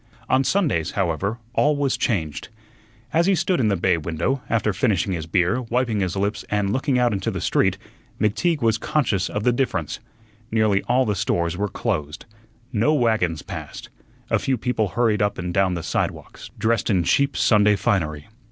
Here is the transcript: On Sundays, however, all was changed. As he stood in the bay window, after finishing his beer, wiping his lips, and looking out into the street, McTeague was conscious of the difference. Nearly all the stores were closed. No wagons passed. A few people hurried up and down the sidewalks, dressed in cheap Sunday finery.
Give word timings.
On 0.29 0.43
Sundays, 0.43 0.93
however, 0.93 1.37
all 1.53 1.75
was 1.75 1.95
changed. 1.95 2.49
As 3.13 3.27
he 3.27 3.35
stood 3.35 3.59
in 3.59 3.67
the 3.67 3.75
bay 3.77 3.97
window, 3.97 4.41
after 4.49 4.73
finishing 4.73 5.13
his 5.13 5.27
beer, 5.27 5.61
wiping 5.61 5.99
his 5.99 6.15
lips, 6.15 6.43
and 6.49 6.73
looking 6.73 6.97
out 6.97 7.13
into 7.13 7.29
the 7.29 7.39
street, 7.39 7.77
McTeague 8.19 8.63
was 8.63 8.79
conscious 8.79 9.29
of 9.29 9.43
the 9.43 9.51
difference. 9.51 9.99
Nearly 10.49 10.81
all 10.87 11.05
the 11.05 11.13
stores 11.13 11.55
were 11.55 11.69
closed. 11.69 12.25
No 12.73 12.95
wagons 12.95 13.43
passed. 13.43 13.89
A 14.31 14.39
few 14.39 14.57
people 14.57 14.87
hurried 14.87 15.21
up 15.21 15.37
and 15.37 15.53
down 15.53 15.75
the 15.75 15.83
sidewalks, 15.83 16.49
dressed 16.57 16.89
in 16.89 17.03
cheap 17.03 17.37
Sunday 17.37 17.75
finery. 17.75 18.25